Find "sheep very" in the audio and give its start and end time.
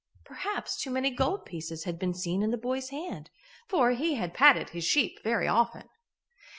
4.83-5.47